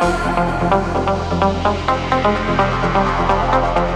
Thank 0.00 0.24
you. 3.78 3.89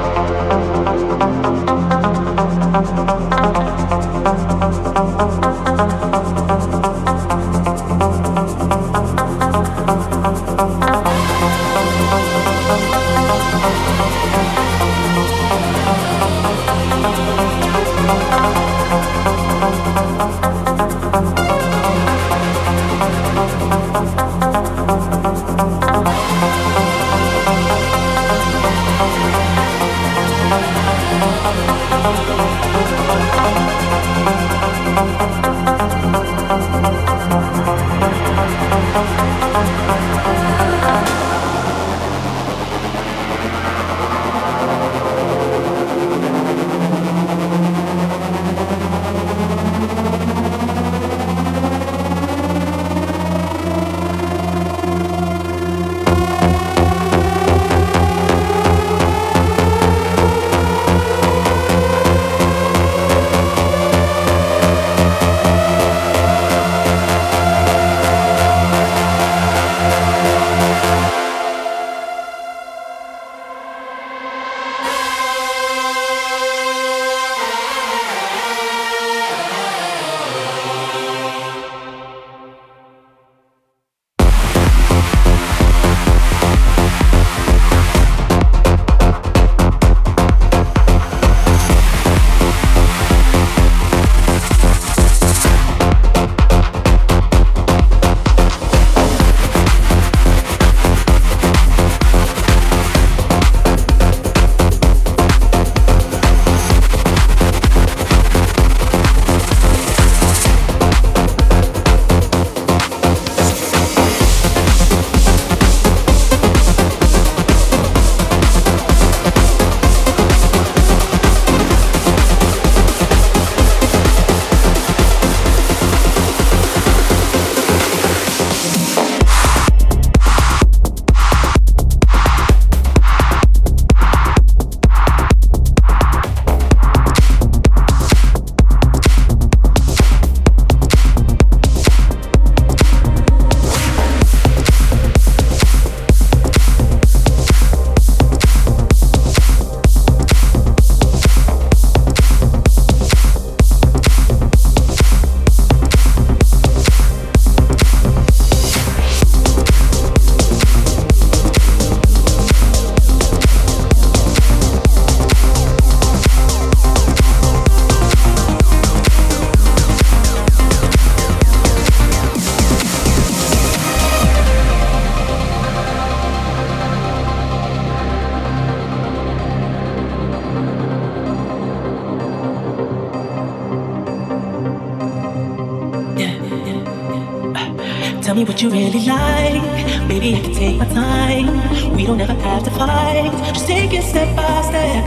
You 188.65 188.71
really 188.71 189.05
like. 189.05 189.63
Maybe 190.09 190.37
I 190.37 190.41
can 190.41 190.55
take 190.55 190.77
my 190.79 190.87
time. 190.87 191.47
We 191.95 192.07
don't 192.07 192.21
ever 192.21 192.33
have 192.33 192.63
to 192.65 192.71
fight. 192.71 193.31
Just 193.53 193.67
take 193.67 193.93
it 193.93 194.03
step 194.03 194.35
by 194.37 194.63
step. 194.63 195.05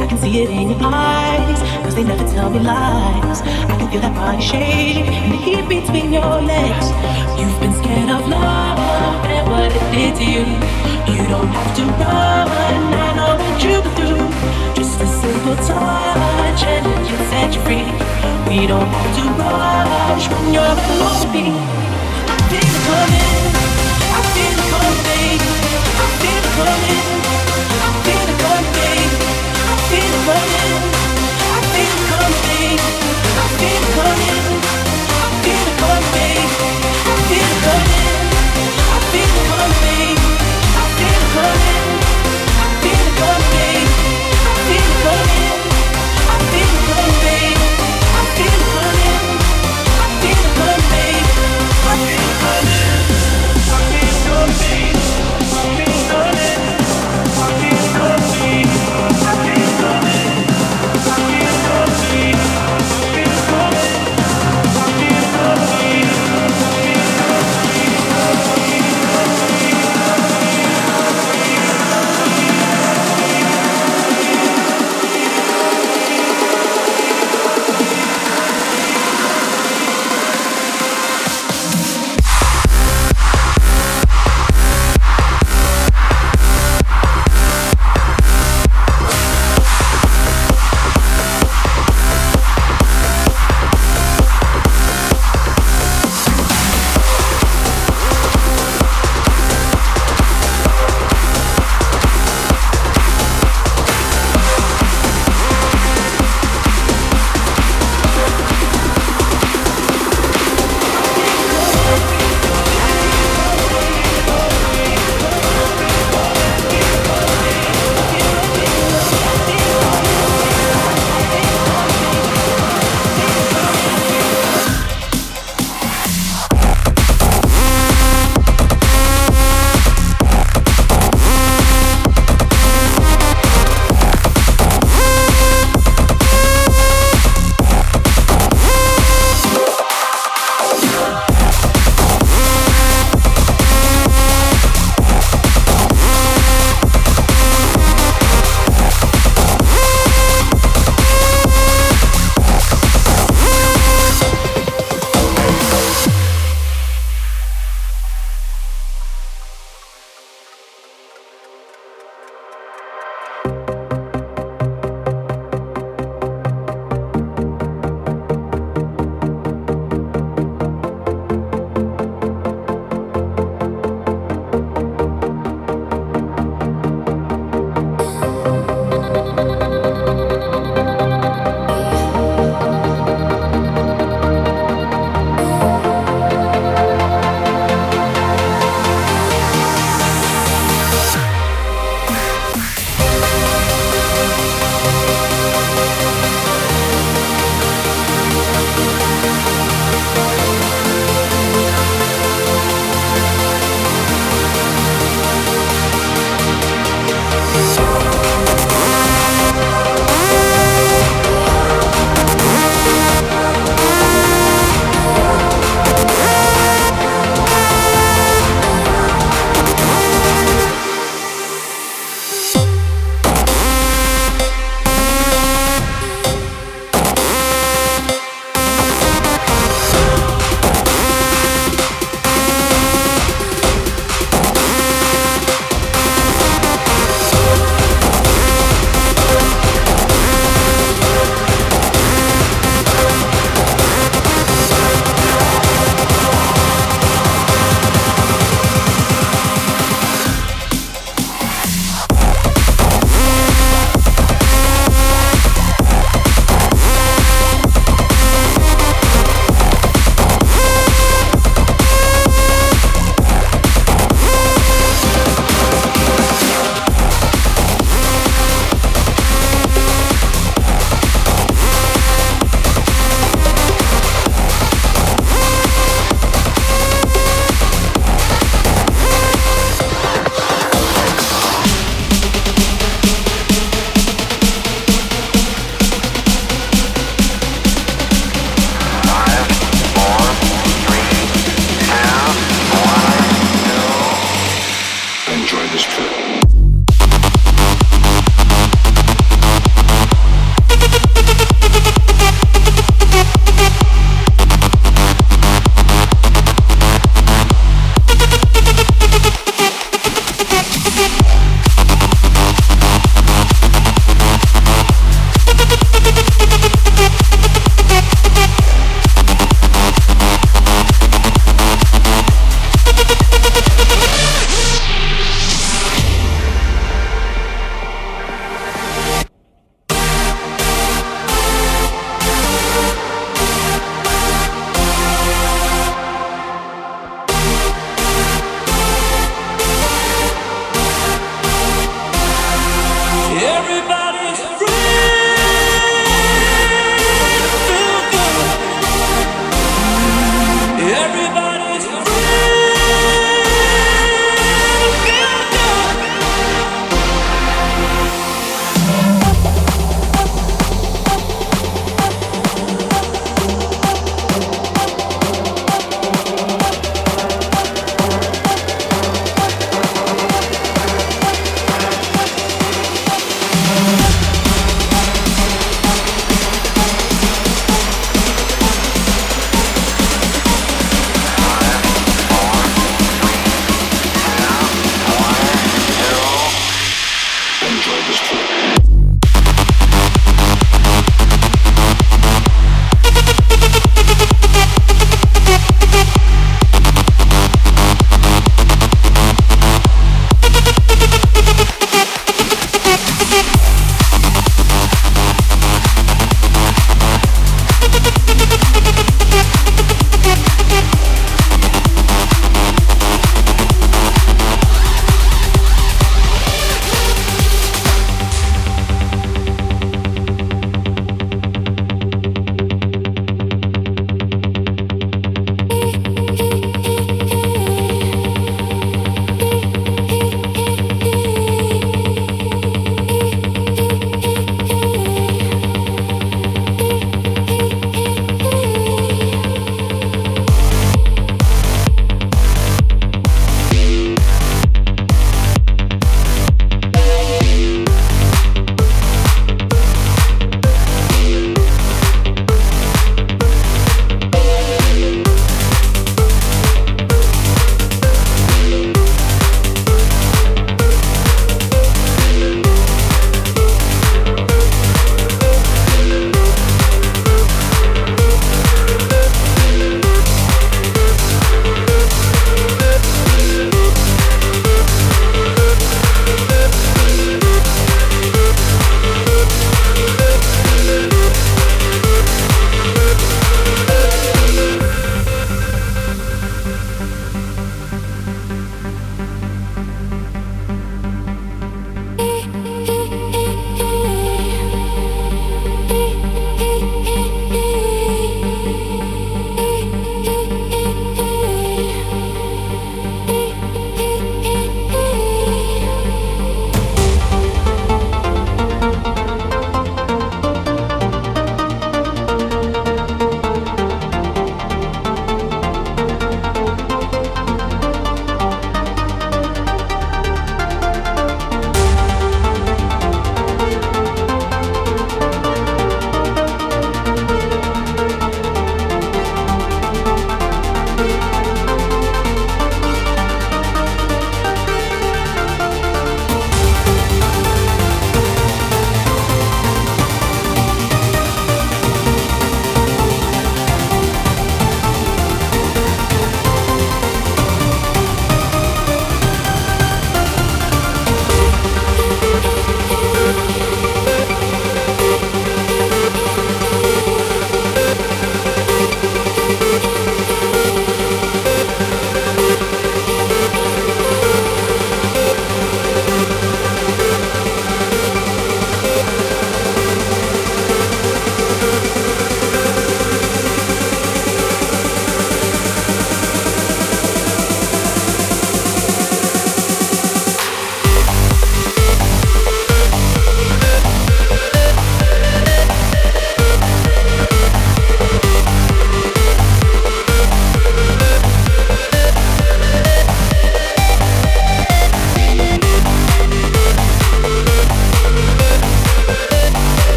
I 0.00 0.06
can 0.06 0.18
see 0.18 0.42
it 0.42 0.50
in 0.50 0.70
your 0.70 0.80
eyes. 0.82 1.60
Cause 1.82 1.94
they 1.94 2.04
never 2.04 2.24
tell 2.34 2.50
me 2.50 2.60
lies. 2.60 3.40
I 3.40 3.74
can 3.78 3.90
feel 3.90 4.02
that 4.02 4.14
body 4.14 4.42
shake 4.42 5.08
and 5.08 5.32
the 5.32 5.38
heat 5.38 5.66
between 5.68 6.12
your 6.12 6.42
legs. 6.42 6.86
You've 7.38 7.58
been 7.60 7.72
scared 7.80 8.10
of 8.10 8.28
love 8.28 9.24
and 9.36 9.48
what 9.48 9.72
it 9.72 9.86
did 9.96 10.12
to 10.20 10.24
you. 10.34 10.44
You 11.12 11.24
don't 11.32 11.48
have 11.56 11.72
to 11.78 11.84
run. 12.00 12.82
I 13.06 13.10
know 13.16 13.32
what 13.40 13.56
you 13.64 13.80
can 13.80 13.94
do. 13.96 14.12
Just 14.76 15.00
a 15.00 15.06
simple 15.06 15.56
touch 15.56 16.62
and 16.68 16.84
it 16.86 17.00
can 17.08 17.20
set 17.32 17.48
you 17.54 17.62
free. 17.64 17.88
We 18.48 18.66
don't 18.66 18.88
have 18.96 19.10
to 19.16 19.24
rush 19.40 20.28
when 20.28 20.52
you're 20.52 20.64
alone 20.64 21.20
with 21.20 21.32
me 21.32 21.89
coming. 22.90 23.30
I 24.12 24.14
feel 33.58 33.78
it 33.78 33.86
coming. 33.94 34.49